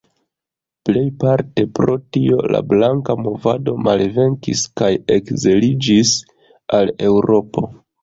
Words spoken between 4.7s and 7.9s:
kaj ekziliĝis al Eŭropo.